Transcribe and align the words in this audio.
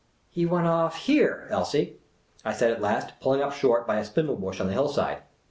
"He 0.37 0.47
went 0.47 0.65
off 0.65 0.95
here, 0.95 1.45
Elsie!" 1.51 1.97
I 2.43 2.53
said 2.53 2.71
at 2.71 2.81
last, 2.81 3.13
pulling 3.21 3.43
up 3.43 3.53
.short 3.53 3.85
by 3.85 3.99
a 3.99 4.03
spindle 4.03 4.35
bush 4.35 4.59
on 4.59 4.65
the 4.65 4.73
hillside. 4.73 5.19